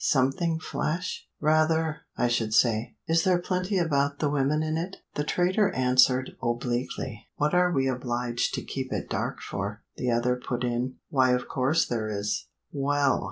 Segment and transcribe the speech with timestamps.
[0.03, 5.23] "Something flash?" "Rather, I should say." "Is there plenty about the women in it?" The
[5.23, 7.27] trader answered obliquely.
[7.35, 11.47] "What are we obliged to keep it dark for?" the other put in, "Why of
[11.47, 13.19] course there is." "Well!"